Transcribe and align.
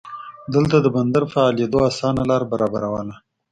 دلته 0.53 0.75
د 0.81 0.87
بندر 0.95 1.23
فعالېدو 1.31 1.79
اسانه 1.89 2.23
لار 2.29 2.43
برابرواله. 2.51 3.15